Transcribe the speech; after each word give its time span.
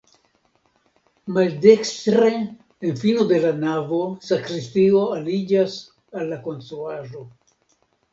Maldekstre 1.33 2.31
en 2.39 2.97
fino 3.01 3.25
de 3.31 3.37
la 3.43 3.51
navo 3.65 3.99
sakristio 4.29 5.03
aliĝas 5.19 5.77
al 6.23 6.27
la 6.33 6.41
konstruaĵo. 6.49 7.23